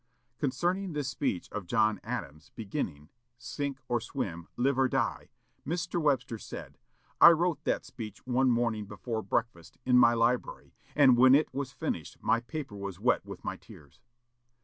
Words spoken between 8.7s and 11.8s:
before breakfast, in my library, and when it was